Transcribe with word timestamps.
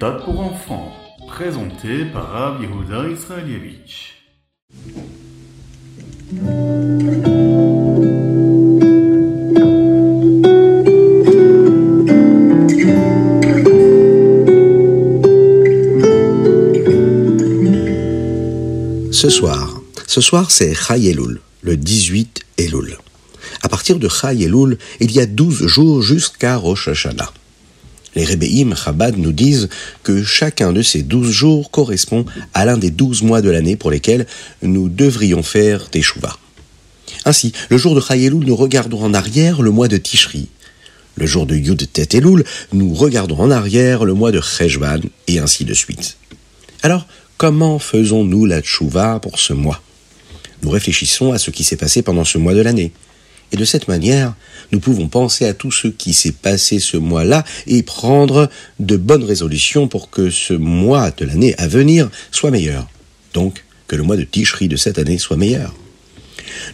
méthode 0.00 0.24
pour 0.24 0.40
enfants, 0.40 0.92
présenté 1.28 2.06
par 2.06 2.30
Rav 2.30 2.62
Yehuda 2.62 3.10
Israelievich. 3.10 4.14
Ce 19.12 19.28
soir, 19.28 19.82
ce 20.06 20.22
soir 20.22 20.50
c'est 20.50 20.72
Chai 20.74 21.10
Elul, 21.10 21.42
le 21.60 21.76
18 21.76 22.40
Elul. 22.56 22.96
À 23.60 23.68
partir 23.68 23.98
de 23.98 24.08
Chai 24.08 24.44
Elul, 24.44 24.78
il 25.00 25.12
y 25.12 25.20
a 25.20 25.26
12 25.26 25.66
jours 25.66 26.00
jusqu'à 26.00 26.56
Rosh 26.56 26.88
Hashanah. 26.88 27.34
Les 28.14 28.24
Rebbeim 28.24 28.74
Chabad 28.74 29.16
nous 29.16 29.32
disent 29.32 29.68
que 30.02 30.24
chacun 30.24 30.72
de 30.72 30.82
ces 30.82 31.02
12 31.02 31.30
jours 31.30 31.70
correspond 31.70 32.24
à 32.54 32.64
l'un 32.64 32.76
des 32.76 32.90
12 32.90 33.22
mois 33.22 33.42
de 33.42 33.50
l'année 33.50 33.76
pour 33.76 33.90
lesquels 33.90 34.26
nous 34.62 34.88
devrions 34.88 35.42
faire 35.42 35.90
Teshuvah. 35.90 36.36
Ainsi, 37.24 37.52
le 37.68 37.76
jour 37.76 37.94
de 37.94 38.00
Chai 38.00 38.24
Elul, 38.24 38.44
nous 38.44 38.56
regardons 38.56 39.02
en 39.02 39.14
arrière 39.14 39.62
le 39.62 39.70
mois 39.70 39.88
de 39.88 39.96
Tishri. 39.96 40.48
Le 41.16 41.26
jour 41.26 41.46
de 41.46 41.54
Yud 41.54 41.86
Tet 41.92 42.16
Elul, 42.16 42.44
nous 42.72 42.94
regardons 42.94 43.38
en 43.38 43.50
arrière 43.50 44.04
le 44.04 44.14
mois 44.14 44.32
de 44.32 44.40
Cheshvan, 44.40 45.00
et 45.28 45.38
ainsi 45.38 45.64
de 45.64 45.74
suite. 45.74 46.16
Alors, 46.82 47.06
comment 47.36 47.78
faisons-nous 47.78 48.46
la 48.46 48.62
tchouva 48.62 49.18
pour 49.20 49.38
ce 49.38 49.52
mois? 49.52 49.82
Nous 50.62 50.70
réfléchissons 50.70 51.32
à 51.32 51.38
ce 51.38 51.50
qui 51.50 51.64
s'est 51.64 51.76
passé 51.76 52.02
pendant 52.02 52.24
ce 52.24 52.38
mois 52.38 52.54
de 52.54 52.60
l'année. 52.60 52.92
Et 53.52 53.56
de 53.56 53.64
cette 53.64 53.88
manière, 53.88 54.34
nous 54.72 54.80
pouvons 54.80 55.08
penser 55.08 55.44
à 55.44 55.54
tout 55.54 55.72
ce 55.72 55.88
qui 55.88 56.12
s'est 56.12 56.32
passé 56.32 56.78
ce 56.78 56.96
mois-là 56.96 57.44
et 57.66 57.82
prendre 57.82 58.48
de 58.78 58.96
bonnes 58.96 59.24
résolutions 59.24 59.88
pour 59.88 60.10
que 60.10 60.30
ce 60.30 60.54
mois 60.54 61.10
de 61.10 61.24
l'année 61.24 61.54
à 61.58 61.66
venir 61.66 62.08
soit 62.30 62.50
meilleur. 62.50 62.88
Donc, 63.34 63.64
que 63.88 63.96
le 63.96 64.02
mois 64.04 64.16
de 64.16 64.22
Tishri 64.22 64.68
de 64.68 64.76
cette 64.76 64.98
année 64.98 65.18
soit 65.18 65.36
meilleur. 65.36 65.74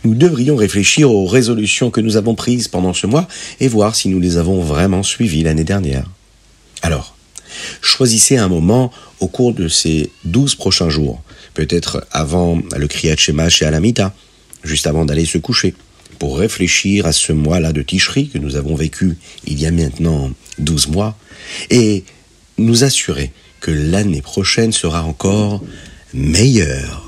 Nous 0.04 0.14
devrions 0.14 0.56
réfléchir 0.56 1.10
aux 1.10 1.26
résolutions 1.26 1.90
que 1.90 2.00
nous 2.00 2.16
avons 2.16 2.34
prises 2.34 2.68
pendant 2.68 2.92
ce 2.92 3.06
mois 3.06 3.26
et 3.60 3.68
voir 3.68 3.94
si 3.94 4.08
nous 4.08 4.20
les 4.20 4.36
avons 4.36 4.60
vraiment 4.60 5.02
suivies 5.02 5.42
l'année 5.42 5.64
dernière. 5.64 6.04
Alors, 6.82 7.16
choisissez 7.80 8.36
un 8.36 8.48
moment 8.48 8.92
au 9.20 9.28
cours 9.28 9.54
de 9.54 9.68
ces 9.68 10.10
douze 10.24 10.54
prochains 10.54 10.90
jours, 10.90 11.22
peut-être 11.54 12.06
avant 12.10 12.60
le 12.76 12.86
Kriyat 12.86 13.16
Shema 13.16 13.48
chez 13.48 13.64
Alamita, 13.64 14.14
juste 14.62 14.86
avant 14.86 15.04
d'aller 15.04 15.24
se 15.24 15.38
coucher, 15.38 15.74
pour 16.18 16.38
réfléchir 16.38 17.06
à 17.06 17.12
ce 17.12 17.32
mois-là 17.32 17.72
de 17.72 17.82
Tishri 17.82 18.28
que 18.28 18.38
nous 18.38 18.56
avons 18.56 18.74
vécu 18.74 19.16
il 19.46 19.60
y 19.60 19.66
a 19.66 19.70
maintenant 19.70 20.30
douze 20.58 20.88
mois, 20.88 21.16
et 21.70 22.04
nous 22.58 22.84
assurer 22.84 23.32
que 23.60 23.70
l'année 23.70 24.22
prochaine 24.22 24.72
sera 24.72 25.02
encore 25.02 25.62
meilleure. 26.14 27.02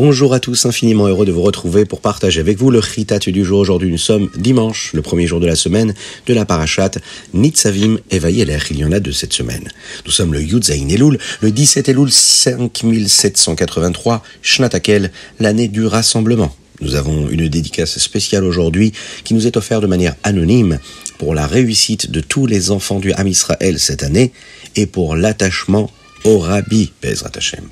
Bonjour 0.00 0.32
à 0.32 0.38
tous, 0.38 0.64
infiniment 0.64 1.08
heureux 1.08 1.26
de 1.26 1.32
vous 1.32 1.42
retrouver 1.42 1.84
pour 1.84 2.00
partager 2.00 2.38
avec 2.38 2.56
vous 2.56 2.70
le 2.70 2.80
chitat 2.80 3.18
du 3.18 3.44
jour. 3.44 3.58
Aujourd'hui, 3.58 3.90
nous 3.90 3.98
sommes 3.98 4.30
dimanche, 4.36 4.92
le 4.92 5.02
premier 5.02 5.26
jour 5.26 5.40
de 5.40 5.46
la 5.48 5.56
semaine 5.56 5.92
de 6.26 6.34
la 6.34 6.44
parachat 6.44 6.92
Nitzavim 7.34 7.98
et 8.12 8.20
Vayeler. 8.20 8.60
Il 8.70 8.78
y 8.78 8.84
en 8.84 8.92
a 8.92 9.00
de 9.00 9.10
cette 9.10 9.32
semaine. 9.32 9.66
Nous 10.06 10.12
sommes 10.12 10.32
le 10.32 10.40
Yudzaïn 10.40 10.88
Elul, 10.88 11.18
le 11.40 11.50
17 11.50 11.88
Elul 11.88 12.12
5783, 12.12 14.22
Shnatakel, 14.40 15.10
l'année 15.40 15.66
du 15.66 15.84
rassemblement. 15.84 16.54
Nous 16.80 16.94
avons 16.94 17.28
une 17.28 17.48
dédicace 17.48 17.98
spéciale 17.98 18.44
aujourd'hui 18.44 18.92
qui 19.24 19.34
nous 19.34 19.48
est 19.48 19.56
offerte 19.56 19.82
de 19.82 19.88
manière 19.88 20.14
anonyme 20.22 20.78
pour 21.18 21.34
la 21.34 21.48
réussite 21.48 22.12
de 22.12 22.20
tous 22.20 22.46
les 22.46 22.70
enfants 22.70 23.00
du 23.00 23.12
Ham 23.14 23.26
Israël 23.26 23.80
cette 23.80 24.04
année 24.04 24.30
et 24.76 24.86
pour 24.86 25.16
l'attachement 25.16 25.90
au 26.22 26.38
Rabbi 26.38 26.92
Bezrat 27.02 27.32
Hashem. 27.36 27.64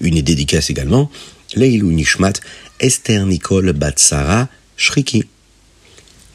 Une 0.00 0.22
dédicace 0.22 0.70
également 0.70 1.10
Leilou 1.54 1.92
Nishmat 1.92 2.34
Esther 2.80 3.26
Nicole 3.26 3.72
Batsara 3.72 4.48
Shriki. 4.76 5.24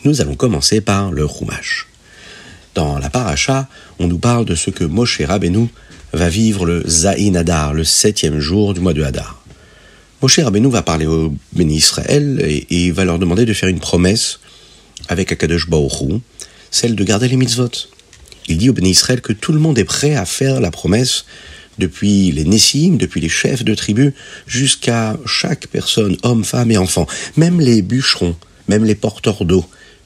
Nous 0.05 0.21
allons 0.21 0.35
commencer 0.35 0.81
par 0.81 1.11
le 1.11 1.27
Chumash. 1.27 1.87
Dans 2.75 2.99
la 2.99 3.09
paracha, 3.09 3.67
on 3.99 4.07
nous 4.07 4.19
parle 4.19 4.45
de 4.45 4.55
ce 4.55 4.69
que 4.69 4.83
Moshe 4.83 5.21
Rabbeinu 5.21 5.67
va 6.13 6.29
vivre 6.29 6.65
le 6.65 6.83
Zain 6.87 7.35
Hadar, 7.35 7.73
le 7.73 7.83
septième 7.83 8.39
jour 8.39 8.73
du 8.73 8.79
mois 8.79 8.93
de 8.93 9.03
Hadar. 9.03 9.43
Moshe 10.21 10.39
Rabbeinu 10.39 10.69
va 10.69 10.81
parler 10.81 11.05
au 11.05 11.35
Béni 11.53 11.75
Israël 11.75 12.41
et, 12.69 12.91
va 12.91 13.05
leur 13.05 13.19
demander 13.19 13.45
de 13.45 13.53
faire 13.53 13.69
une 13.69 13.79
promesse 13.79 14.39
avec 15.09 15.31
Akadosh 15.31 15.69
Baruch 15.69 16.21
celle 16.71 16.95
de 16.95 17.03
garder 17.03 17.27
les 17.27 17.35
mitzvot. 17.35 17.71
Il 18.47 18.57
dit 18.57 18.69
au 18.69 18.73
Béni 18.73 18.91
Israël 18.91 19.21
que 19.21 19.33
tout 19.33 19.51
le 19.51 19.59
monde 19.59 19.77
est 19.77 19.85
prêt 19.85 20.15
à 20.15 20.25
faire 20.25 20.59
la 20.59 20.71
promesse 20.71 21.25
depuis 21.79 22.31
les 22.31 22.43
Nessim, 22.43 22.97
depuis 22.97 23.21
les 23.21 23.29
chefs 23.29 23.63
de 23.63 23.73
tribu, 23.73 24.13
jusqu'à 24.45 25.17
chaque 25.25 25.67
personne, 25.67 26.17
homme, 26.23 26.43
femme 26.43 26.71
et 26.71 26.77
enfant, 26.77 27.07
même 27.37 27.59
les 27.59 27.81
bûcherons, 27.81 28.35
même 28.67 28.85
les 28.85 28.95
porteurs 28.95 29.45
d'eau, 29.45 29.65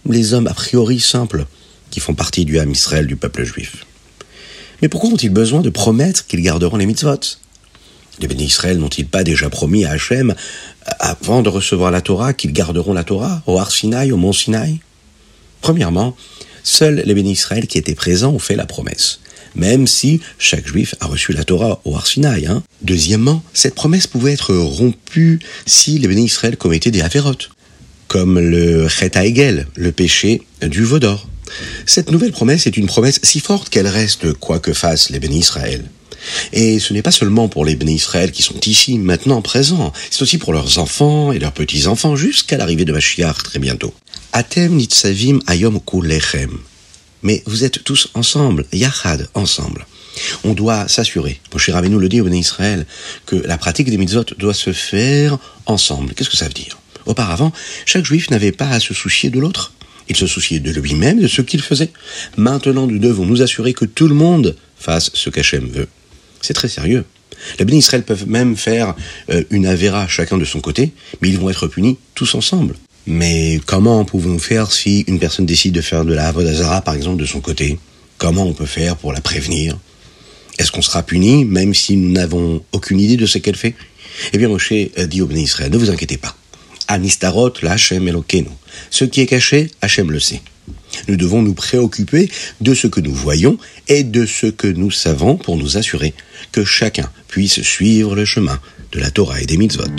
les 0.10 0.34
hommes 0.34 0.48
a 0.48 0.54
priori 0.54 1.00
simples, 1.00 1.46
qui 1.90 2.00
font 2.00 2.14
partie 2.14 2.46
du 2.46 2.60
Ham 2.60 2.72
Israël 2.72 3.08
du 3.08 3.16
peuple 3.16 3.44
juif. 3.44 3.86
Mais 4.82 4.90
pourquoi 4.90 5.10
ont-ils 5.10 5.30
besoin 5.30 5.62
de 5.62 5.70
promettre 5.70 6.26
qu'ils 6.26 6.42
garderont 6.42 6.78
les 6.78 6.86
mitzvot? 6.86 7.20
Les 8.20 8.28
bénis 8.28 8.46
Israël 8.46 8.78
n'ont-ils 8.78 9.08
pas 9.08 9.24
déjà 9.24 9.50
promis 9.50 9.86
à 9.86 9.92
Hachem, 9.92 10.36
avant 11.00 11.42
de 11.42 11.50
recevoir 11.50 11.90
la 11.90 12.02
Torah, 12.02 12.34
qu'ils 12.34 12.54
garderont 12.54 12.94
la 12.94 13.04
Torah 13.04 13.42
au 13.48 13.58
Har 13.58 13.72
Sinaï, 13.72 14.12
au 14.12 14.18
Mont 14.18 14.34
Sinaï 14.34 14.80
Premièrement, 15.62 16.16
seuls 16.64 17.02
les 17.06 17.14
bénis 17.14 17.32
Israël 17.32 17.66
qui 17.68 17.78
étaient 17.78 17.96
présents 17.96 18.34
ont 18.34 18.40
fait 18.40 18.56
la 18.56 18.66
promesse 18.66 19.20
même 19.56 19.88
si 19.88 20.22
chaque 20.38 20.68
juif 20.68 20.96
a 21.00 21.08
reçu 21.08 21.34
la 21.34 21.44
Torah 21.44 21.82
au 21.86 21.96
Arsinaï. 21.96 22.46
Hein. 22.46 22.64
Deuxièmement, 22.82 23.44
cette 23.54 23.76
promesse 23.76 24.08
pouvait 24.08 24.34
être 24.34 24.56
rompue 24.56 25.40
si 25.66 26.00
les 26.00 26.08
bénis 26.08 26.26
Israël 26.26 26.58
commettaient 26.58 26.92
des 26.92 27.02
avérotes, 27.02 27.50
comme 28.08 28.40
le 28.40 28.88
Chet 28.88 29.12
Egel, 29.16 29.68
le 29.76 29.92
péché 29.92 30.42
du 30.62 30.84
Vaudor. 30.84 31.28
Cette 31.86 32.12
nouvelle 32.12 32.32
promesse 32.32 32.68
est 32.68 32.78
une 32.78 32.88
promesse 32.88 33.20
si 33.24 33.40
forte 33.40 33.70
qu'elle 33.70 33.88
reste 33.88 34.34
quoi 34.34 34.60
que 34.60 34.74
fassent 34.74 35.10
les 35.10 35.20
bénis 35.20 35.40
Israël. 35.40 35.84
Et 36.54 36.80
ce 36.80 36.94
n'est 36.94 37.02
pas 37.02 37.12
seulement 37.12 37.50
pour 37.50 37.66
les 37.66 37.76
bénis 37.76 37.96
Israël 37.96 38.32
qui 38.32 38.44
sont 38.44 38.60
ici, 38.66 38.98
maintenant 38.98 39.42
présents, 39.42 39.92
c'est 40.10 40.22
aussi 40.22 40.38
pour 40.38 40.54
leurs 40.54 40.80
enfants 40.80 41.32
et 41.32 41.40
leurs 41.40 41.52
petits-enfants 41.52 42.16
jusqu'à 42.16 42.58
l'arrivée 42.58 42.86
de 42.86 42.94
Mashiach 42.94 43.44
très 43.44 43.60
bientôt. 43.60 43.94
Atem 44.32 44.76
nitzavim 44.76 45.40
ayom 45.48 45.80
kulechem 45.80 46.60
mais 47.24 47.42
vous 47.46 47.64
êtes 47.64 47.84
tous 47.84 48.10
ensemble, 48.14 48.66
yachad, 48.72 49.28
ensemble. 49.34 49.86
On 50.44 50.54
doit 50.54 50.88
s'assurer, 50.88 51.40
Moshe 51.52 51.70
Rabbeinu 51.70 52.00
le 52.00 52.10
dit 52.10 52.22
au 52.22 52.28
Israël, 52.30 52.86
que 53.26 53.36
la 53.36 53.58
pratique 53.58 53.90
des 53.90 53.98
mitzvot 53.98 54.26
doit 54.38 54.54
se 54.54 54.72
faire 54.72 55.38
ensemble. 55.66 56.14
Qu'est-ce 56.14 56.30
que 56.30 56.38
ça 56.38 56.46
veut 56.46 56.54
dire? 56.54 56.78
Auparavant, 57.06 57.52
chaque 57.86 58.06
juif 58.06 58.30
n'avait 58.30 58.52
pas 58.52 58.70
à 58.70 58.80
se 58.80 58.94
soucier 58.94 59.30
de 59.30 59.40
l'autre. 59.40 59.74
Il 60.10 60.16
se 60.16 60.28
souciait 60.28 60.60
de 60.60 60.72
lui-même, 60.72 61.20
de 61.20 61.28
ce 61.28 61.42
qu'il 61.42 61.62
faisait. 61.62 61.92
Maintenant, 62.38 62.88
nous 62.88 63.00
devons 63.00 63.26
nous 63.26 63.42
assurer 63.42 63.74
que 63.74 63.86
tout 63.86 64.08
le 64.08 64.16
monde 64.16 64.56
fasse 64.78 65.12
ce 65.14 65.30
qu'Hachem 65.30 65.68
veut. 65.70 65.88
C'est 66.42 66.54
très 66.54 66.68
sérieux. 66.68 67.06
Les 67.58 67.66
bénis 67.66 67.80
Israël 67.80 68.04
peuvent 68.04 68.28
même 68.28 68.56
faire 68.56 68.96
euh, 69.30 69.44
une 69.50 69.66
avéra 69.66 70.08
chacun 70.08 70.38
de 70.38 70.46
son 70.46 70.62
côté, 70.62 70.94
mais 71.22 71.30
ils 71.30 71.40
vont 71.40 71.50
être 71.50 71.68
punis 71.68 71.98
tous 72.16 72.36
ensemble. 72.36 72.76
Mais 73.06 73.60
comment 73.66 74.06
pouvons-nous 74.06 74.40
faire 74.40 74.72
si 74.72 75.02
une 75.08 75.20
personne 75.20 75.46
décide 75.46 75.74
de 75.74 75.82
faire 75.82 76.06
de 76.06 76.14
la 76.14 76.28
Avodazara, 76.28 76.82
par 76.82 76.94
exemple, 76.94 77.18
de 77.18 77.26
son 77.26 77.42
côté? 77.42 77.78
Comment 78.18 78.44
on 78.44 78.54
peut 78.54 78.66
faire 78.66 78.96
pour 78.96 79.12
la 79.12 79.20
prévenir? 79.20 79.78
Est-ce 80.58 80.72
qu'on 80.72 80.82
sera 80.82 81.04
puni, 81.04 81.46
même 81.46 81.74
si 81.74 81.98
nous 81.98 82.12
n'avons 82.12 82.64
aucune 82.72 83.00
idée 83.00 83.18
de 83.18 83.26
ce 83.26 83.40
qu'elle 83.40 83.56
fait? 83.56 83.76
Eh 84.32 84.38
bien, 84.38 84.48
Moshe 84.48 84.72
dit 85.08 85.22
au 85.22 85.26
béni 85.26 85.44
Israël, 85.44 85.72
ne 85.72 85.78
vous 85.78 85.90
inquiétez 85.90 86.18
pas. 86.18 86.36
Anistarot, 86.88 87.54
la 87.62 87.74
Hachem 87.74 88.08
Elokenu. 88.08 88.48
Ce 88.90 89.04
qui 89.06 89.22
est 89.22 89.26
caché, 89.26 89.72
Hachem 89.82 90.12
le 90.12 90.20
sait. 90.20 90.42
Nous 91.08 91.18
devons 91.18 91.42
nous 91.42 91.54
préoccuper 91.54 92.30
de 92.62 92.74
ce 92.74 92.88
que 92.88 93.02
nous 93.02 93.14
voyons 93.14 93.58
et 93.88 94.04
de 94.04 94.26
ce 94.26 94.48
que 94.48 94.68
nous 94.68 94.92
savons 94.92 95.36
pour 95.36 95.58
nous 95.58 95.78
assurer 95.78 96.14
que 96.52 96.64
chacun 96.64 97.10
puisse 97.28 97.62
suivre 97.62 98.16
le 98.16 98.26
chemin 98.26 98.60
de 98.92 99.00
la 99.00 99.12
Torah 99.12 99.42
et 99.42 99.46
des 99.46 99.58
mitzvot. 99.58 99.90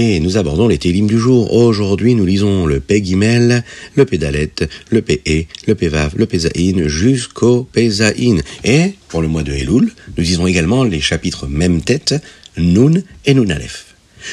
Et 0.00 0.20
nous 0.20 0.36
abordons 0.36 0.68
les 0.68 0.78
télims 0.78 1.08
du 1.08 1.18
jour. 1.18 1.52
Aujourd'hui, 1.52 2.14
nous 2.14 2.24
lisons 2.24 2.66
le 2.66 2.78
Pegimel, 2.78 3.64
le 3.96 4.04
Pédalet, 4.04 4.52
le 4.90 5.02
Pe, 5.02 5.18
le 5.66 5.74
Pevav, 5.74 6.14
le 6.16 6.26
Pezaïn 6.26 6.86
jusqu'au 6.86 7.64
Pezaïn. 7.64 8.40
Et 8.62 8.92
pour 9.08 9.22
le 9.22 9.26
mois 9.26 9.42
de 9.42 9.52
Elul, 9.52 9.90
nous 10.16 10.22
lisons 10.22 10.46
également 10.46 10.84
les 10.84 11.00
chapitres 11.00 11.48
Même 11.48 11.82
Tête, 11.82 12.14
Nun 12.56 13.02
et 13.26 13.34
Nun. 13.34 13.48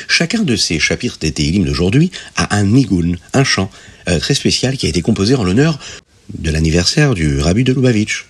Chacun 0.07 0.43
de 0.43 0.55
ces 0.55 0.77
chapitres 0.77 1.17
des 1.17 1.31
télims 1.31 1.65
d'aujourd'hui 1.65 2.11
a 2.35 2.55
un 2.55 2.65
nigun, 2.65 3.13
un 3.33 3.43
chant 3.43 3.71
euh, 4.07 4.19
très 4.19 4.35
spécial 4.35 4.77
qui 4.77 4.85
a 4.85 4.89
été 4.89 5.01
composé 5.01 5.33
en 5.33 5.43
l'honneur 5.43 5.79
de 6.37 6.51
l'anniversaire 6.51 7.15
du 7.15 7.39
Rabbi 7.39 7.63
de 7.63 7.73
Lubavitch. 7.73 8.27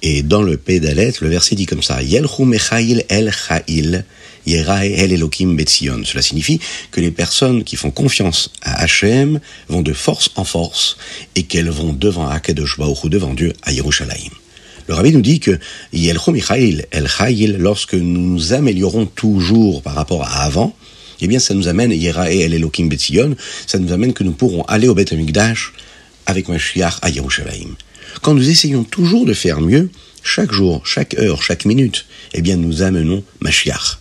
Et 0.00 0.22
dans 0.22 0.42
le 0.42 0.56
Pédalet, 0.56 1.12
le 1.20 1.28
verset 1.28 1.56
dit 1.56 1.66
comme 1.66 1.82
ça 1.82 2.02
Yelchu 2.02 2.44
mechail 2.44 3.04
el 3.08 3.32
chail, 3.32 4.04
yerae 4.46 4.92
el 4.92 5.12
elokim 5.12 5.56
betzion. 5.56 6.04
Cela 6.04 6.22
signifie 6.22 6.60
que 6.92 7.00
les 7.00 7.10
personnes 7.10 7.64
qui 7.64 7.74
font 7.74 7.90
confiance 7.90 8.52
à 8.62 8.82
Hachem 8.82 9.40
vont 9.68 9.82
de 9.82 9.92
force 9.92 10.30
en 10.36 10.44
force 10.44 10.98
et 11.34 11.42
qu'elles 11.42 11.70
vont 11.70 11.92
devant 11.92 12.28
Akadosh 12.28 12.78
Baruch 12.78 13.06
devant 13.06 13.34
Dieu, 13.34 13.52
à 13.64 13.72
Yerushalayim. 13.72 14.30
Le 14.86 14.94
rabbi 14.94 15.12
nous 15.12 15.20
dit 15.20 15.40
que 15.40 15.58
Yelchu 15.92 16.30
mechail 16.30 16.86
el 16.92 17.08
chail, 17.08 17.56
lorsque 17.58 17.94
nous 17.94 18.20
nous 18.20 18.52
améliorons 18.52 19.06
toujours 19.06 19.82
par 19.82 19.94
rapport 19.94 20.22
à 20.22 20.44
avant, 20.44 20.76
eh 21.20 21.26
bien 21.26 21.40
ça 21.40 21.54
nous 21.54 21.66
amène, 21.66 21.90
Yerae 21.90 22.42
el 22.42 22.54
elokim 22.54 22.88
betzion, 22.88 23.34
ça 23.66 23.80
nous 23.80 23.92
amène 23.92 24.12
que 24.12 24.22
nous 24.22 24.32
pourrons 24.32 24.62
aller 24.62 24.86
au 24.86 24.94
Beth 24.94 25.12
Amikdash 25.12 25.72
avec 26.26 26.48
Mashiach 26.48 26.98
à 27.02 27.10
Yerushalayim. 27.10 27.74
Quand 28.22 28.34
nous 28.34 28.50
essayons 28.50 28.84
toujours 28.84 29.26
de 29.26 29.34
faire 29.34 29.60
mieux, 29.60 29.90
chaque 30.22 30.52
jour, 30.52 30.84
chaque 30.84 31.14
heure, 31.18 31.42
chaque 31.42 31.64
minute, 31.64 32.06
eh 32.34 32.42
bien 32.42 32.56
nous 32.56 32.82
amenons 32.82 33.22
Mashiach. 33.40 33.98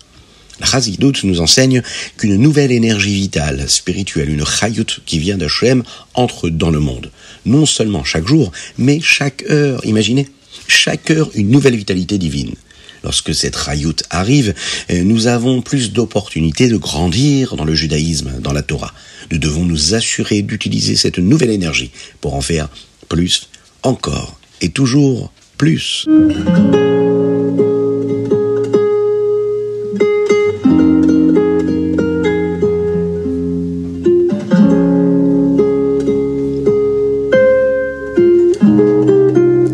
La 0.59 0.65
Chazidut 0.65 1.13
nous 1.23 1.39
enseigne 1.39 1.83
qu'une 2.17 2.37
nouvelle 2.37 2.71
énergie 2.71 3.13
vitale, 3.13 3.69
spirituelle, 3.69 4.29
une 4.29 4.45
chayut 4.45 5.01
qui 5.05 5.19
vient 5.19 5.37
d'Hachem 5.37 5.83
entre 6.15 6.49
dans 6.49 6.71
le 6.71 6.79
monde. 6.79 7.11
Non 7.45 7.67
seulement 7.67 8.03
chaque 8.03 8.27
jour, 8.27 8.51
mais 8.77 8.99
chaque 8.99 9.43
heure. 9.51 9.85
Imaginez, 9.85 10.27
chaque 10.67 11.11
heure 11.11 11.29
une 11.35 11.51
nouvelle 11.51 11.75
vitalité 11.75 12.17
divine. 12.17 12.55
Lorsque 13.03 13.35
cette 13.35 13.55
chayut 13.55 13.95
arrive, 14.09 14.55
eh, 14.89 15.03
nous 15.03 15.27
avons 15.27 15.61
plus 15.61 15.93
d'opportunités 15.93 16.67
de 16.69 16.77
grandir 16.77 17.55
dans 17.55 17.65
le 17.65 17.75
judaïsme, 17.75 18.41
dans 18.41 18.53
la 18.53 18.63
Torah. 18.63 18.93
Nous 19.31 19.37
devons 19.37 19.63
nous 19.63 19.93
assurer 19.93 20.41
d'utiliser 20.41 20.95
cette 20.95 21.19
nouvelle 21.19 21.51
énergie 21.51 21.91
pour 22.19 22.33
en 22.33 22.41
faire 22.41 22.69
plus 23.07 23.47
encore 23.83 24.39
et 24.61 24.69
toujours 24.69 25.31
plus. 25.57 26.05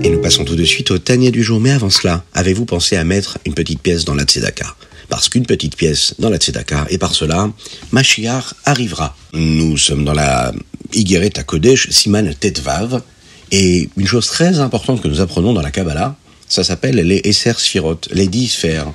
Et 0.01 0.09
nous 0.09 0.21
passons 0.21 0.45
tout 0.45 0.55
de 0.55 0.63
suite 0.63 0.91
au 0.91 0.97
tanier 0.97 1.31
du 1.31 1.43
jour. 1.43 1.59
Mais 1.59 1.71
avant 1.71 1.89
cela, 1.89 2.23
avez-vous 2.33 2.65
pensé 2.65 2.95
à 2.95 3.03
mettre 3.03 3.37
une 3.45 3.53
petite 3.53 3.81
pièce 3.81 4.05
dans 4.05 4.15
la 4.15 4.23
tzedaka? 4.23 4.75
Parce 5.09 5.29
qu'une 5.29 5.45
petite 5.45 5.75
pièce 5.75 6.15
dans 6.17 6.29
la 6.29 6.37
tzedaka, 6.37 6.87
et 6.89 6.97
par 6.97 7.13
cela, 7.13 7.51
Mashiach 7.91 8.53
arrivera. 8.65 9.15
Nous 9.33 9.77
sommes 9.77 10.05
dans 10.05 10.13
la 10.13 10.53
Igeret 10.93 11.33
Kodesh, 11.45 11.89
Siman 11.89 12.33
Tetvav, 12.33 13.01
et 13.53 13.87
une 13.97 14.07
chose 14.07 14.25
très 14.25 14.59
importante 14.59 14.99
que 14.99 15.07
nous 15.07 15.21
apprenons 15.21 15.53
dans 15.53 15.61
la 15.61 15.69
Kabbalah, 15.69 16.15
ça 16.49 16.63
s'appelle 16.63 16.95
les 16.95 17.21
Esser 17.23 17.53
Sphirot, 17.53 17.99
les 18.11 18.27
dix 18.27 18.47
sphères. 18.47 18.91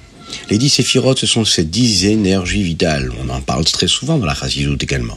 Les 0.50 0.58
dix 0.58 0.69
séphirotes, 0.69 1.20
ce 1.20 1.28
sont 1.28 1.44
ces 1.44 1.62
dix 1.62 2.06
énergies 2.06 2.64
vitales. 2.64 3.12
On 3.22 3.28
en 3.28 3.40
parle 3.40 3.64
très 3.64 3.87
souvent 3.87 4.19
dans 4.19 4.26
la 4.26 4.34
Chassidut 4.34 4.76
également. 4.81 5.16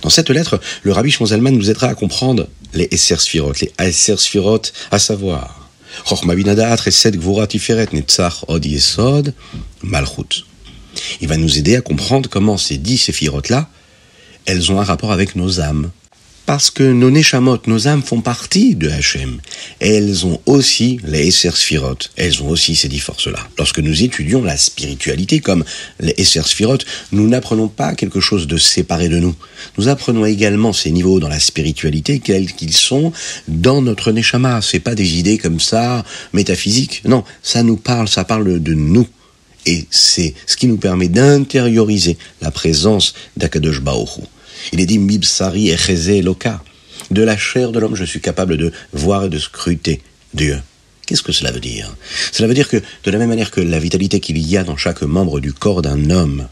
Dans 0.00 0.08
cette 0.08 0.30
lettre, 0.30 0.58
le 0.82 0.92
Rabbi 0.92 1.10
Shmonzalman 1.10 1.54
nous 1.54 1.70
aidera 1.70 1.88
à 1.88 1.94
comprendre 1.94 2.48
les 2.72 2.88
Esser 2.90 3.16
Sphirot, 3.16 3.52
les 3.60 3.70
Esser 3.78 4.16
Sphirot, 4.16 4.62
à 4.90 4.98
savoir. 4.98 5.68
Il 11.20 11.28
va 11.28 11.36
nous 11.36 11.58
aider 11.58 11.76
à 11.76 11.82
comprendre 11.82 12.30
comment 12.30 12.56
ces 12.56 12.78
dix 12.78 12.96
séphirotes-là, 12.96 13.68
elles 14.46 14.72
ont 14.72 14.80
un 14.80 14.84
rapport 14.84 15.12
avec 15.12 15.36
nos 15.36 15.60
âmes, 15.60 15.90
parce 16.46 16.70
que 16.70 16.82
nos 16.82 17.10
neshamot, 17.10 17.58
nos 17.66 17.88
âmes 17.88 18.02
font 18.02 18.20
partie 18.20 18.74
de 18.74 18.88
Hachem. 18.90 19.40
Elles 19.80 20.26
ont 20.26 20.40
aussi 20.46 21.00
les 21.04 21.28
Esser. 21.28 21.50
Elles 22.16 22.42
ont 22.42 22.48
aussi 22.48 22.76
ces 22.76 22.88
dix 22.88 23.00
forces-là. 23.00 23.38
Lorsque 23.58 23.78
nous 23.78 24.02
étudions 24.02 24.42
la 24.42 24.56
spiritualité 24.56 25.40
comme 25.40 25.64
les 26.00 26.14
Esser 26.18 26.42
nous 27.12 27.28
n'apprenons 27.28 27.68
pas 27.68 27.94
quelque 27.94 28.20
chose 28.20 28.46
de 28.46 28.58
séparé 28.58 29.08
de 29.08 29.18
nous. 29.18 29.34
Nous 29.78 29.88
apprenons 29.88 30.26
également 30.26 30.72
ces 30.72 30.90
niveaux 30.90 31.20
dans 31.20 31.28
la 31.28 31.40
spiritualité, 31.40 32.18
quels 32.18 32.52
qu'ils 32.52 32.74
sont 32.74 33.12
dans 33.48 33.80
notre 33.80 34.12
neshama. 34.12 34.60
C'est 34.60 34.80
pas 34.80 34.94
des 34.94 35.18
idées 35.18 35.38
comme 35.38 35.60
ça, 35.60 36.04
métaphysiques. 36.32 37.02
Non, 37.06 37.24
ça 37.42 37.62
nous 37.62 37.76
parle, 37.76 38.08
ça 38.08 38.24
parle 38.24 38.62
de 38.62 38.74
nous. 38.74 39.06
Et 39.66 39.86
c'est 39.90 40.34
ce 40.46 40.56
qui 40.56 40.66
nous 40.66 40.76
permet 40.76 41.08
d'intérioriser 41.08 42.18
la 42.42 42.50
présence 42.50 43.14
d'Akadosh 43.36 43.80
Baoru. 43.80 44.22
Il 44.72 44.80
est 44.80 44.86
dit 44.86 44.98
Mibsari 44.98 45.70
echeze 45.70 46.22
loka. 46.22 46.62
De 47.10 47.22
la 47.22 47.36
chair 47.36 47.70
de 47.72 47.78
l'homme, 47.78 47.96
je 47.96 48.04
suis 48.04 48.20
capable 48.20 48.56
de 48.56 48.72
voir 48.92 49.24
et 49.24 49.28
de 49.28 49.38
scruter 49.38 50.00
Dieu. 50.32 50.60
Qu'est-ce 51.06 51.22
que 51.22 51.32
cela 51.32 51.52
veut 51.52 51.60
dire? 51.60 51.94
Cela 52.32 52.48
veut 52.48 52.54
dire 52.54 52.68
que, 52.68 52.78
de 52.78 53.10
la 53.10 53.18
même 53.18 53.28
manière 53.28 53.50
que 53.50 53.60
la 53.60 53.78
vitalité 53.78 54.20
qu'il 54.20 54.38
y 54.38 54.56
a 54.56 54.64
dans 54.64 54.76
chaque 54.76 55.02
membre 55.02 55.38
du 55.40 55.52
corps 55.52 55.82
d'un 55.82 56.08
homme, 56.08 56.48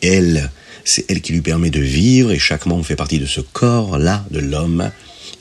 elle, 0.00 0.50
c'est 0.84 1.04
elle 1.10 1.20
qui 1.20 1.32
lui 1.32 1.42
permet 1.42 1.70
de 1.70 1.80
vivre, 1.80 2.32
et 2.32 2.38
chaque 2.38 2.64
membre 2.64 2.84
fait 2.84 2.96
partie 2.96 3.18
de 3.18 3.26
ce 3.26 3.40
corps-là 3.40 4.24
de 4.30 4.40
l'homme, 4.40 4.90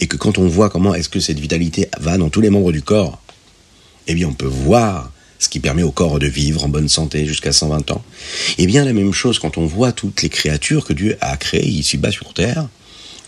et 0.02 0.08
que 0.08 0.18
quand 0.18 0.38
on 0.38 0.48
voit 0.48 0.70
comment 0.70 0.94
est-ce 0.94 1.10
que 1.10 1.22
cette 1.22 1.40
vitalité 1.40 1.88
va 2.00 2.18
dans 2.18 2.30
tous 2.30 2.42
les 2.42 2.50
membres 2.50 2.74
du 2.74 2.82
corps, 2.82 3.22
eh 4.08 4.14
bien 4.14 4.28
on 4.28 4.34
peut 4.34 4.46
voir 4.46 5.12
ce 5.40 5.50
qui 5.50 5.60
permet 5.60 5.84
au 5.84 5.92
corps 5.92 6.20
de 6.20 6.28
vivre 6.28 6.64
en 6.64 6.70
bonne 6.70 6.90
santé 6.90 7.26
jusqu'à 7.26 7.52
120 7.52 7.92
ans. 7.92 8.04
Et 8.58 8.66
bien 8.66 8.86
la 8.86 8.94
même 8.94 9.14
chose 9.14 9.40
quand 9.40 9.58
on 9.58 9.66
voit 9.66 9.92
toutes 9.92 10.22
les 10.22 10.30
créatures 10.30 10.86
que 10.86 10.94
Dieu 10.94 11.18
a 11.22 11.36
créées 11.38 11.68
ici-bas 11.68 12.12
sur 12.12 12.34
Terre, 12.34 12.68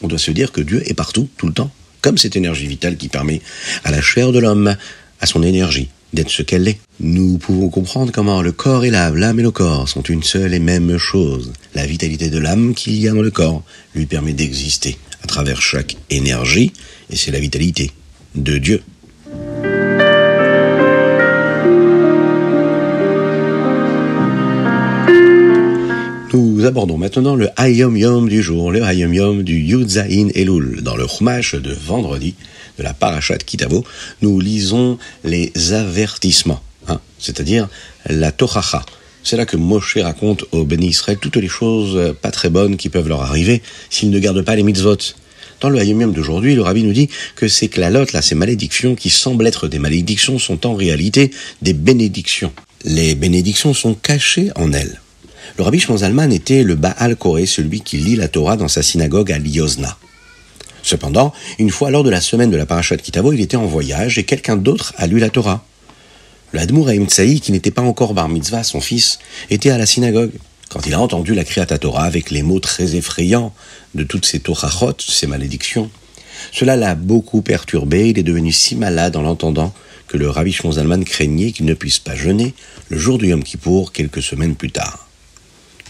on 0.02 0.08
doit 0.08 0.20
se 0.20 0.32
dire 0.32 0.52
que 0.52 0.62
Dieu 0.62 0.84
est 0.90 0.94
partout, 0.94 1.28
tout 1.38 1.48
le 1.48 1.54
temps, 1.54 1.72
comme 2.02 2.18
cette 2.18 2.36
énergie 2.36 2.68
vitale 2.68 2.98
qui 2.98 3.08
permet 3.08 3.42
à 3.84 3.92
la 3.92 4.02
chair 4.02 4.32
de 4.32 4.40
l'homme, 4.40 4.76
à 5.22 5.26
son 5.26 5.42
énergie, 5.44 5.90
d'être 6.14 6.30
ce 6.30 6.42
qu'elle 6.42 6.68
est. 6.68 6.80
Nous 7.00 7.38
pouvons 7.38 7.70
comprendre 7.70 8.12
comment 8.12 8.42
le 8.42 8.52
corps 8.52 8.86
et 8.86 8.90
l'âme, 8.90 9.18
l'âme 9.18 9.40
et 9.40 9.44
le 9.44 9.52
corps 9.52 9.90
sont 9.90 10.02
une 10.04 10.24
seule 10.24 10.54
et 10.54 10.60
même 10.60 10.98
chose. 10.98 11.52
La 11.74 11.86
vitalité 11.86 12.30
de 12.30 12.38
l'âme 12.38 12.74
qu'il 12.74 12.96
y 12.96 13.08
a 13.08 13.14
dans 13.14 13.22
le 13.22 13.32
corps 13.32 13.64
lui 13.94 14.06
permet 14.06 14.34
d'exister 14.34 14.98
à 15.24 15.28
travers 15.28 15.62
chaque 15.62 15.98
énergie, 16.10 16.72
et 17.10 17.16
c'est 17.16 17.32
la 17.32 17.40
vitalité 17.40 17.92
de 18.36 18.58
Dieu. 18.58 18.82
Nous 26.36 26.66
abordons 26.66 26.98
maintenant 26.98 27.38
le 27.38 27.48
Hayom 27.56 27.96
Yom 27.96 28.28
du 28.28 28.42
jour, 28.42 28.70
le 28.70 28.84
Hayom 28.84 29.14
Yom 29.14 29.44
du 29.44 29.58
Yudzaïn 29.58 30.32
Elul. 30.36 30.82
Dans 30.82 30.98
le 30.98 31.08
Chumash 31.08 31.56
de 31.56 31.72
vendredi, 31.72 32.36
de 32.78 32.84
la 32.84 32.94
Parashat 32.94 33.38
Kitavo, 33.38 33.86
nous 34.22 34.42
lisons 34.42 34.98
les 35.24 35.54
avertissements, 35.72 36.62
hein, 36.90 37.00
c'est-à-dire 37.20 37.70
la 38.10 38.34
Tochacha. 38.34 38.86
C'est 39.24 39.38
là 39.38 39.46
que 39.46 39.56
Moshe 39.56 39.96
raconte 39.96 40.44
aux 40.52 40.66
bénis 40.66 40.88
Israël 40.88 41.18
toutes 41.22 41.38
les 41.38 41.48
choses 41.48 42.14
pas 42.22 42.32
très 42.32 42.50
bonnes 42.50 42.76
qui 42.76 42.90
peuvent 42.90 43.08
leur 43.08 43.22
arriver 43.22 43.62
s'ils 43.90 44.10
ne 44.10 44.20
gardent 44.20 44.44
pas 44.44 44.58
les 44.58 44.64
mitzvot. 44.64 44.98
Dans 45.62 45.70
le 45.70 45.80
Hayom 45.80 46.02
Yom 46.02 46.12
d'aujourd'hui, 46.12 46.54
le 46.54 46.64
rabbi 46.64 46.84
nous 46.84 46.92
dit 46.92 47.08
que 47.38 47.48
ces 47.48 47.70
klalotes, 47.70 48.12
là, 48.12 48.22
ces 48.22 48.36
malédictions 48.36 48.96
qui 48.96 49.10
semblent 49.10 49.48
être 49.48 49.70
des 49.70 49.80
malédictions, 49.80 50.38
sont 50.38 50.68
en 50.68 50.74
réalité 50.74 51.32
des 51.62 51.72
bénédictions. 51.72 52.52
Les 52.84 53.16
bénédictions 53.16 53.74
sont 53.74 53.94
cachées 53.94 54.52
en 54.58 54.74
elles. 54.74 55.00
Le 55.58 55.64
rabbi 55.64 55.80
Shmonzalman 55.80 56.34
était 56.34 56.64
le 56.64 56.76
Baal 56.76 57.16
Koré, 57.16 57.46
celui 57.46 57.80
qui 57.80 57.96
lit 57.96 58.18
la 58.18 58.28
Torah 58.28 58.58
dans 58.58 58.68
sa 58.68 58.84
synagogue 58.84 59.32
à 59.32 59.40
Liozna. 59.40 59.98
Cependant, 60.84 61.32
une 61.60 61.70
fois 61.70 61.92
lors 61.92 62.04
de 62.04 62.10
la 62.10 62.20
semaine 62.20 62.52
de 62.52 62.58
la 62.58 62.66
Parashat 62.66 62.98
Kitavo, 62.98 63.32
il 63.32 63.40
était 63.40 63.56
en 63.56 63.66
voyage 63.66 64.18
et 64.18 64.26
quelqu'un 64.26 64.58
d'autre 64.58 64.94
a 64.98 65.08
lu 65.08 65.18
la 65.18 65.30
Torah. 65.30 65.66
Haïm 66.54 67.08
Tsaï, 67.08 67.40
qui 67.40 67.54
n'était 67.54 67.72
pas 67.72 67.82
encore 67.82 68.14
bar 68.14 68.28
mitzvah, 68.28 68.64
son 68.64 68.82
fils, 68.82 69.20
était 69.50 69.70
à 69.70 69.78
la 69.78 69.86
synagogue. 69.86 70.32
Quand 70.70 70.86
il 70.86 70.94
a 70.94 71.00
entendu 71.00 71.34
la 71.34 71.46
Kriyat 71.46 71.68
Torah 71.68 72.04
avec 72.04 72.32
les 72.32 72.44
mots 72.44 72.60
très 72.60 72.96
effrayants 72.96 73.54
de 73.94 74.04
toutes 74.04 74.26
ces 74.26 74.42
Torachot, 74.42 74.98
ces 75.00 75.26
malédictions, 75.26 75.90
cela 76.52 76.76
l'a 76.76 76.96
beaucoup 76.96 77.42
perturbé. 77.42 78.10
Il 78.10 78.20
est 78.20 78.24
devenu 78.24 78.52
si 78.52 78.76
malade 78.76 79.16
en 79.16 79.22
l'entendant 79.22 79.74
que 80.08 80.18
le 80.18 80.30
rabbi 80.30 80.52
Shmonzalman 80.52 81.06
craignait 81.06 81.54
qu'il 81.54 81.66
ne 81.66 81.74
puisse 81.74 82.00
pas 82.00 82.16
jeûner 82.16 82.54
le 82.90 82.98
jour 82.98 83.18
du 83.18 83.30
Yom 83.30 83.42
Kippour 83.42 83.94
quelques 83.94 84.22
semaines 84.22 84.56
plus 84.56 84.72
tard. 84.72 85.05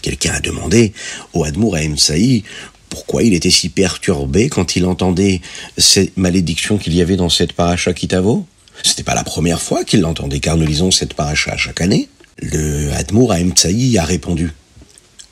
Quelqu'un 0.02 0.34
a 0.34 0.40
demandé 0.40 0.92
au 1.32 1.44
Admour 1.44 1.76
à 1.76 1.80
Saï 1.96 2.44
pourquoi 2.88 3.22
il 3.22 3.34
était 3.34 3.50
si 3.50 3.68
perturbé 3.68 4.48
quand 4.48 4.76
il 4.76 4.86
entendait 4.86 5.40
ces 5.76 6.12
malédictions 6.16 6.78
qu'il 6.78 6.94
y 6.94 7.02
avait 7.02 7.16
dans 7.16 7.28
cette 7.28 7.52
paracha 7.52 7.92
Kitavo. 7.92 8.46
C'était 8.82 9.02
pas 9.02 9.14
la 9.14 9.24
première 9.24 9.60
fois 9.60 9.84
qu'il 9.84 10.00
l'entendait, 10.00 10.40
car 10.40 10.56
nous 10.56 10.66
lisons 10.66 10.90
cette 10.90 11.14
paracha 11.14 11.56
chaque 11.56 11.80
année. 11.80 12.08
Le 12.40 12.92
Admour 12.92 13.32
à 13.32 13.38
Saï 13.54 13.98
a 13.98 14.04
répondu 14.04 14.52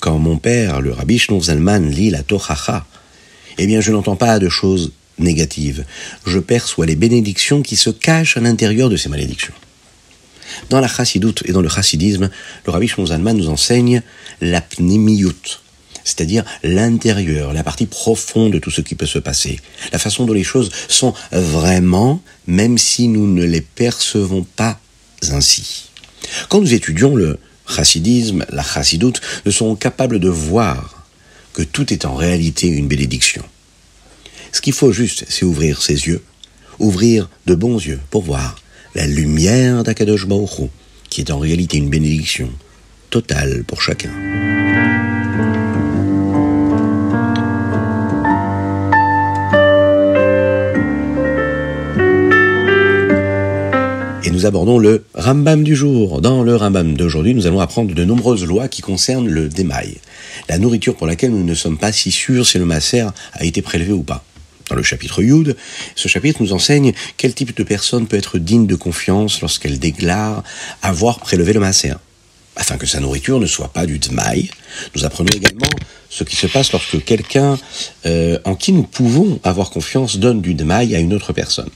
Quand 0.00 0.18
mon 0.18 0.38
père, 0.38 0.80
le 0.80 0.92
Rabbi 0.92 1.18
Shnur 1.18 1.44
Zalman, 1.44 1.90
lit 1.90 2.10
la 2.10 2.22
Tochacha, 2.22 2.86
eh 3.58 3.66
bien 3.66 3.80
je 3.80 3.92
n'entends 3.92 4.16
pas 4.16 4.38
de 4.38 4.48
choses 4.48 4.92
négatives. 5.18 5.84
Je 6.26 6.38
perçois 6.38 6.86
les 6.86 6.96
bénédictions 6.96 7.62
qui 7.62 7.76
se 7.76 7.90
cachent 7.90 8.36
à 8.36 8.40
l'intérieur 8.40 8.88
de 8.88 8.96
ces 8.96 9.08
malédictions. 9.08 9.54
Dans 10.70 10.80
la 10.80 10.88
chassidoute 10.88 11.42
et 11.46 11.52
dans 11.52 11.62
le 11.62 11.68
chassidisme, 11.68 12.30
le 12.66 12.72
rabbi 12.72 12.88
Shmonzalman 12.88 13.36
nous 13.36 13.48
enseigne 13.48 14.02
la 14.40 14.60
pnimiyut. 14.60 15.60
c'est-à-dire 16.04 16.44
l'intérieur, 16.62 17.52
la 17.52 17.64
partie 17.64 17.86
profonde 17.86 18.52
de 18.52 18.58
tout 18.58 18.70
ce 18.70 18.82
qui 18.82 18.94
peut 18.94 19.06
se 19.06 19.18
passer, 19.18 19.58
la 19.92 19.98
façon 19.98 20.26
dont 20.26 20.34
les 20.34 20.44
choses 20.44 20.70
sont 20.88 21.14
vraiment, 21.32 22.22
même 22.46 22.76
si 22.78 23.08
nous 23.08 23.26
ne 23.26 23.44
les 23.44 23.62
percevons 23.62 24.44
pas 24.56 24.78
ainsi. 25.30 25.88
Quand 26.48 26.60
nous 26.60 26.74
étudions 26.74 27.16
le 27.16 27.38
chassidisme, 27.66 28.44
la 28.50 28.62
chassidoute, 28.62 29.20
nous 29.46 29.52
sommes 29.52 29.78
capables 29.78 30.20
de 30.20 30.28
voir 30.28 31.06
que 31.54 31.62
tout 31.62 31.92
est 31.92 32.04
en 32.04 32.14
réalité 32.14 32.66
une 32.66 32.88
bénédiction. 32.88 33.42
Ce 34.52 34.60
qu'il 34.60 34.72
faut 34.72 34.92
juste, 34.92 35.24
c'est 35.28 35.44
ouvrir 35.44 35.82
ses 35.82 36.06
yeux, 36.06 36.22
ouvrir 36.78 37.28
de 37.46 37.54
bons 37.54 37.78
yeux 37.78 38.00
pour 38.10 38.22
voir 38.22 38.56
la 38.94 39.06
lumière 39.06 39.82
d'Akadosh 39.82 40.26
Baruch 40.26 40.70
qui 41.10 41.20
est 41.20 41.30
en 41.30 41.38
réalité 41.38 41.78
une 41.78 41.88
bénédiction 41.88 42.48
totale 43.10 43.64
pour 43.64 43.80
chacun. 43.80 44.10
Et 54.24 54.30
nous 54.30 54.46
abordons 54.46 54.78
le 54.78 55.04
Rambam 55.14 55.62
du 55.62 55.76
jour. 55.76 56.20
Dans 56.20 56.42
le 56.42 56.56
Rambam 56.56 56.96
d'aujourd'hui, 56.96 57.34
nous 57.34 57.46
allons 57.46 57.60
apprendre 57.60 57.94
de 57.94 58.04
nombreuses 58.04 58.44
lois 58.44 58.68
qui 58.68 58.82
concernent 58.82 59.28
le 59.28 59.48
démail, 59.48 59.98
la 60.48 60.58
nourriture 60.58 60.96
pour 60.96 61.06
laquelle 61.06 61.30
nous 61.30 61.44
ne 61.44 61.54
sommes 61.54 61.78
pas 61.78 61.92
si 61.92 62.10
sûrs 62.10 62.46
si 62.46 62.58
le 62.58 62.64
masser 62.64 63.00
a 63.34 63.44
été 63.44 63.62
prélevé 63.62 63.92
ou 63.92 64.02
pas. 64.02 64.24
Dans 64.70 64.76
le 64.76 64.82
chapitre 64.82 65.22
Yud, 65.22 65.56
ce 65.94 66.08
chapitre 66.08 66.42
nous 66.42 66.52
enseigne 66.52 66.92
quel 67.16 67.34
type 67.34 67.54
de 67.56 67.62
personne 67.62 68.06
peut 68.06 68.16
être 68.16 68.38
digne 68.38 68.66
de 68.66 68.76
confiance 68.76 69.40
lorsqu'elle 69.42 69.78
déclare 69.78 70.42
avoir 70.82 71.20
prélevé 71.20 71.52
le 71.52 71.60
masser, 71.60 71.92
afin 72.56 72.78
que 72.78 72.86
sa 72.86 73.00
nourriture 73.00 73.40
ne 73.40 73.46
soit 73.46 73.72
pas 73.72 73.84
du 73.84 73.98
dmaï. 73.98 74.50
Nous 74.96 75.04
apprenons 75.04 75.32
également 75.34 75.68
ce 76.08 76.24
qui 76.24 76.36
se 76.36 76.46
passe 76.46 76.72
lorsque 76.72 77.04
quelqu'un 77.04 77.58
euh, 78.06 78.38
en 78.44 78.54
qui 78.54 78.72
nous 78.72 78.84
pouvons 78.84 79.38
avoir 79.44 79.70
confiance 79.70 80.16
donne 80.16 80.40
du 80.40 80.54
dmaï 80.54 80.96
à 80.96 80.98
une 80.98 81.12
autre 81.12 81.34
personne. 81.34 81.70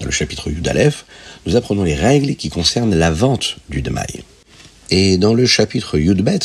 Dans 0.00 0.06
le 0.06 0.12
chapitre 0.12 0.48
Yud 0.50 0.66
Aleph, 0.66 1.04
nous 1.46 1.56
apprenons 1.56 1.84
les 1.84 1.94
règles 1.94 2.36
qui 2.36 2.48
concernent 2.48 2.94
la 2.94 3.10
vente 3.10 3.56
du 3.68 3.82
demaï. 3.82 4.24
Et 4.90 5.18
dans 5.18 5.34
le 5.34 5.46
chapitre 5.46 5.98
Yudbet, 5.98 6.40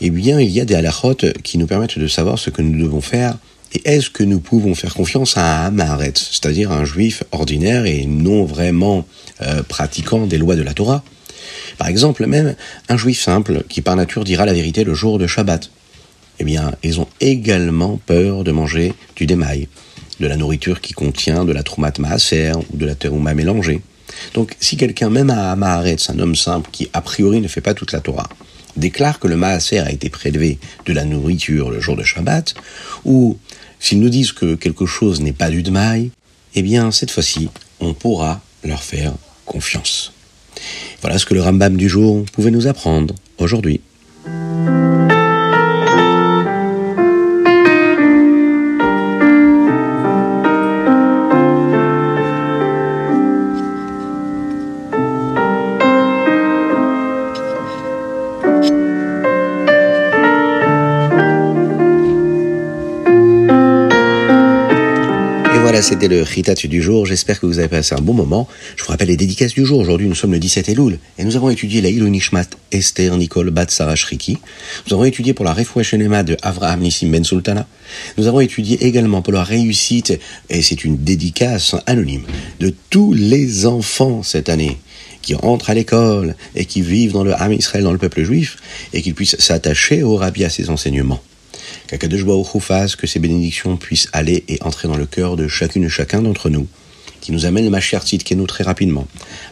eh 0.00 0.10
bien, 0.10 0.40
il 0.40 0.50
y 0.50 0.60
a 0.60 0.64
des 0.64 0.74
halachot 0.74 1.16
qui 1.42 1.58
nous 1.58 1.66
permettent 1.66 1.98
de 1.98 2.08
savoir 2.08 2.38
ce 2.38 2.50
que 2.50 2.62
nous 2.62 2.82
devons 2.82 3.00
faire 3.00 3.36
et 3.74 3.82
est-ce 3.84 4.08
que 4.08 4.22
nous 4.22 4.40
pouvons 4.40 4.74
faire 4.74 4.94
confiance 4.94 5.36
à 5.36 5.66
un 5.66 5.98
c'est-à-dire 6.14 6.70
un 6.70 6.84
juif 6.84 7.24
ordinaire 7.32 7.86
et 7.86 8.06
non 8.06 8.44
vraiment 8.44 9.04
euh, 9.42 9.62
pratiquant 9.62 10.26
des 10.26 10.38
lois 10.38 10.56
de 10.56 10.62
la 10.62 10.74
Torah? 10.74 11.02
Par 11.76 11.88
exemple, 11.88 12.26
même 12.26 12.54
un 12.88 12.96
juif 12.96 13.20
simple 13.20 13.64
qui 13.68 13.82
par 13.82 13.96
nature 13.96 14.24
dira 14.24 14.46
la 14.46 14.52
vérité 14.52 14.84
le 14.84 14.94
jour 14.94 15.18
de 15.18 15.26
Shabbat. 15.26 15.70
Eh 16.38 16.44
bien, 16.44 16.72
ils 16.82 17.00
ont 17.00 17.08
également 17.20 18.00
peur 18.06 18.44
de 18.44 18.52
manger 18.52 18.92
du 19.16 19.26
démail, 19.26 19.68
de 20.20 20.26
la 20.26 20.36
nourriture 20.36 20.80
qui 20.80 20.92
contient 20.92 21.44
de 21.44 21.52
la 21.52 21.62
troumat 21.62 21.92
maaser 21.98 22.52
ou 22.72 22.76
de 22.76 22.86
la 22.86 22.94
terouma 22.94 23.34
mélangée. 23.34 23.82
Donc, 24.34 24.56
si 24.60 24.76
quelqu'un, 24.76 25.10
même 25.10 25.30
à 25.30 25.52
Amaharetz, 25.52 26.10
un 26.10 26.18
homme 26.18 26.36
simple 26.36 26.70
qui 26.72 26.88
a 26.92 27.00
priori 27.02 27.40
ne 27.40 27.48
fait 27.48 27.60
pas 27.60 27.74
toute 27.74 27.92
la 27.92 28.00
Torah, 28.00 28.28
déclare 28.76 29.18
que 29.20 29.28
le 29.28 29.36
maaser 29.36 29.78
a 29.78 29.90
été 29.90 30.10
prélevé 30.10 30.58
de 30.86 30.92
la 30.92 31.04
nourriture 31.04 31.70
le 31.70 31.80
jour 31.80 31.96
de 31.96 32.02
Shabbat, 32.02 32.54
ou 33.04 33.38
s'ils 33.84 34.00
nous 34.00 34.08
disent 34.08 34.32
que 34.32 34.54
quelque 34.54 34.86
chose 34.86 35.20
n'est 35.20 35.34
pas 35.34 35.50
du 35.50 35.62
dmaï, 35.62 36.10
eh 36.54 36.62
bien, 36.62 36.90
cette 36.90 37.10
fois-ci, 37.10 37.50
on 37.80 37.92
pourra 37.92 38.40
leur 38.64 38.82
faire 38.82 39.12
confiance. 39.44 40.14
Voilà 41.02 41.18
ce 41.18 41.26
que 41.26 41.34
le 41.34 41.42
Rambam 41.42 41.76
du 41.76 41.86
jour 41.86 42.24
pouvait 42.32 42.50
nous 42.50 42.66
apprendre 42.66 43.14
aujourd'hui. 43.36 43.82
C'était 65.82 66.08
le 66.08 66.22
Ritat 66.22 66.54
du 66.54 66.82
jour. 66.82 67.04
J'espère 67.04 67.40
que 67.40 67.46
vous 67.46 67.58
avez 67.58 67.68
passé 67.68 67.94
un 67.94 68.00
bon 68.00 68.14
moment. 68.14 68.46
Je 68.76 68.84
vous 68.84 68.90
rappelle 68.90 69.08
les 69.08 69.16
dédicaces 69.16 69.54
du 69.54 69.66
jour. 69.66 69.80
Aujourd'hui, 69.80 70.06
nous 70.06 70.14
sommes 70.14 70.32
le 70.32 70.38
17 70.38 70.68
Elul 70.68 70.98
et 71.18 71.24
nous 71.24 71.36
avons 71.36 71.50
étudié 71.50 71.80
la 71.80 71.88
Ilou 71.88 72.08
Nishmat 72.08 72.46
Esther 72.70 73.16
Nicole 73.16 73.50
Bat 73.50 73.66
Sarah. 73.70 73.94
Nous 73.96 74.94
avons 74.94 75.04
étudié 75.04 75.34
pour 75.34 75.44
la 75.44 75.52
Refouachenema 75.52 76.22
de 76.22 76.36
Avraham 76.42 76.80
Nissim 76.80 77.10
Ben 77.10 77.24
Sultana. 77.24 77.66
Nous 78.18 78.26
avons 78.26 78.40
étudié 78.40 78.86
également 78.86 79.20
pour 79.20 79.32
la 79.32 79.42
réussite, 79.42 80.18
et 80.48 80.62
c'est 80.62 80.84
une 80.84 80.98
dédicace 80.98 81.74
anonyme, 81.86 82.24
de 82.60 82.72
tous 82.90 83.12
les 83.12 83.66
enfants 83.66 84.22
cette 84.22 84.48
année 84.48 84.78
qui 85.22 85.34
entrent 85.34 85.70
à 85.70 85.74
l'école 85.74 86.36
et 86.54 86.66
qui 86.66 86.82
vivent 86.82 87.12
dans 87.12 87.24
le 87.24 87.32
Ham 87.32 87.52
Israël, 87.52 87.84
dans 87.84 87.92
le 87.92 87.98
peuple 87.98 88.22
juif, 88.22 88.58
et 88.92 89.02
qu'ils 89.02 89.14
puissent 89.14 89.38
s'attacher 89.38 90.02
au 90.02 90.16
Rabbi 90.16 90.44
à 90.44 90.50
ses 90.50 90.70
enseignements. 90.70 91.22
Qu'Akadosh 91.86 92.24
Baruch 92.24 92.58
fasse 92.60 92.96
que 92.96 93.06
ces 93.06 93.18
bénédictions 93.18 93.76
puissent 93.76 94.08
aller 94.12 94.44
et 94.48 94.58
entrer 94.62 94.88
dans 94.88 94.96
le 94.96 95.06
cœur 95.06 95.36
de 95.36 95.48
chacune 95.48 95.84
et 95.84 95.88
chacun 95.88 96.22
d'entre 96.22 96.48
nous, 96.48 96.66
qui 97.20 97.32
nous 97.32 97.44
amène 97.44 97.64
le 97.64 97.70
Mashiach 97.70 98.04
nous 98.36 98.46
très 98.46 98.64
rapidement. 98.64 99.06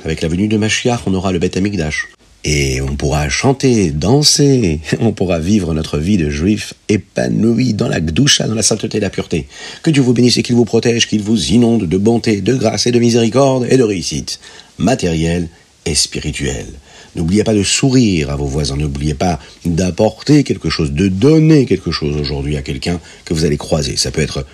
Avec 0.04 0.22
la 0.22 0.28
venue 0.28 0.48
de 0.48 0.56
Mashiach, 0.56 1.00
on 1.06 1.14
aura 1.14 1.32
le 1.32 1.38
Beth 1.38 1.56
Amikdash. 1.56 2.08
Et 2.44 2.80
on 2.80 2.96
pourra 2.96 3.28
chanter, 3.28 3.90
danser, 3.90 4.80
on 5.00 5.12
pourra 5.12 5.38
vivre 5.38 5.74
notre 5.74 5.98
vie 5.98 6.16
de 6.16 6.28
juif 6.28 6.74
épanoui 6.88 7.74
dans 7.74 7.88
la 7.88 8.00
gdoucha, 8.00 8.48
dans 8.48 8.54
la 8.54 8.62
sainteté 8.62 8.98
et 8.98 9.00
la 9.00 9.10
pureté. 9.10 9.46
Que 9.82 9.90
Dieu 9.90 10.02
vous 10.02 10.12
bénisse 10.12 10.38
et 10.38 10.42
qu'il 10.42 10.56
vous 10.56 10.64
protège, 10.64 11.06
qu'il 11.06 11.22
vous 11.22 11.52
inonde 11.52 11.86
de 11.86 11.98
bonté, 11.98 12.40
de 12.40 12.54
grâce 12.54 12.86
et 12.86 12.92
de 12.92 12.98
miséricorde 12.98 13.66
et 13.70 13.76
de 13.76 13.84
réussite, 13.84 14.40
matérielle 14.78 15.48
et 15.86 15.94
spirituelle. 15.94 16.66
N'oubliez 17.14 17.44
pas 17.44 17.54
de 17.54 17.62
sourire 17.62 18.30
à 18.30 18.36
vos 18.36 18.46
voisins, 18.46 18.76
n'oubliez 18.76 19.14
pas 19.14 19.38
d'apporter 19.66 20.44
quelque 20.44 20.70
chose, 20.70 20.92
de 20.92 21.08
donner 21.08 21.66
quelque 21.66 21.90
chose 21.90 22.16
aujourd'hui 22.16 22.56
à 22.56 22.62
quelqu'un 22.62 23.00
que 23.24 23.34
vous 23.34 23.44
allez 23.44 23.58
croiser. 23.58 23.96
Ça 23.96 24.10
peut 24.10 24.22
être 24.22 24.46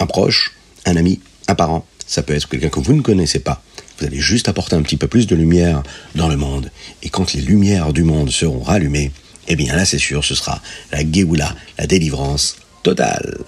un 0.00 0.06
proche, 0.06 0.52
un 0.84 0.96
ami, 0.96 1.20
un 1.46 1.54
parent, 1.54 1.86
ça 2.06 2.22
peut 2.22 2.34
être 2.34 2.48
quelqu'un 2.48 2.70
que 2.70 2.80
vous 2.80 2.94
ne 2.94 3.02
connaissez 3.02 3.38
pas. 3.38 3.62
Vous 3.98 4.06
allez 4.06 4.18
juste 4.18 4.48
apporter 4.48 4.74
un 4.74 4.82
petit 4.82 4.96
peu 4.96 5.06
plus 5.06 5.26
de 5.26 5.36
lumière 5.36 5.82
dans 6.16 6.28
le 6.28 6.36
monde. 6.36 6.70
Et 7.02 7.08
quand 7.08 7.34
les 7.34 7.40
lumières 7.40 7.92
du 7.92 8.02
monde 8.02 8.30
seront 8.30 8.62
rallumées, 8.62 9.12
eh 9.46 9.54
bien 9.54 9.76
là 9.76 9.84
c'est 9.84 9.98
sûr, 9.98 10.24
ce 10.24 10.34
sera 10.34 10.60
la 10.90 11.08
Géoula, 11.08 11.54
la 11.78 11.86
délivrance 11.86 12.56
totale. 12.82 13.38